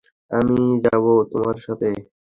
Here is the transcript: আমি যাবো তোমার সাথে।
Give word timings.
আমি 0.31 0.55
যাবো 0.85 1.11
তোমার 1.31 1.57
সাথে। 1.65 1.87